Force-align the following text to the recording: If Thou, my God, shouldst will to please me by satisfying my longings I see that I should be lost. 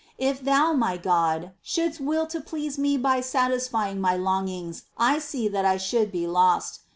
If 0.17 0.43
Thou, 0.43 0.73
my 0.73 0.97
God, 0.97 1.51
shouldst 1.61 1.99
will 2.01 2.25
to 2.25 2.41
please 2.41 2.79
me 2.79 2.97
by 2.97 3.21
satisfying 3.21 4.01
my 4.01 4.15
longings 4.17 4.81
I 4.97 5.19
see 5.19 5.47
that 5.49 5.63
I 5.63 5.77
should 5.77 6.11
be 6.11 6.25
lost. 6.25 6.79